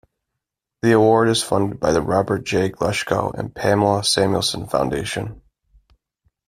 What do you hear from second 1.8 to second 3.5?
the Robert J. Glushko